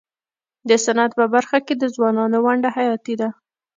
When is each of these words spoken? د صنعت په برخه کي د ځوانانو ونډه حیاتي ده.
د 0.69 0.71
صنعت 0.83 1.11
په 1.19 1.25
برخه 1.33 1.57
کي 1.65 1.73
د 1.77 1.83
ځوانانو 1.95 2.37
ونډه 2.45 2.69
حیاتي 2.77 3.13
ده. 3.21 3.29